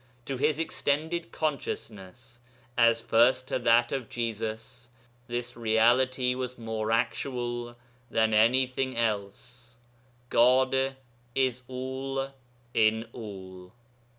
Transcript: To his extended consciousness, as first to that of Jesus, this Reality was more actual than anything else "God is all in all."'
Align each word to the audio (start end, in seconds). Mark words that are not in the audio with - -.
To 0.25 0.37
his 0.37 0.57
extended 0.57 1.31
consciousness, 1.31 2.39
as 2.75 3.01
first 3.01 3.47
to 3.49 3.59
that 3.59 3.91
of 3.91 4.09
Jesus, 4.09 4.89
this 5.27 5.55
Reality 5.55 6.33
was 6.33 6.57
more 6.57 6.89
actual 6.89 7.75
than 8.09 8.33
anything 8.33 8.97
else 8.97 9.77
"God 10.31 10.95
is 11.35 11.61
all 11.67 12.29
in 12.73 13.05
all."' 13.13 13.73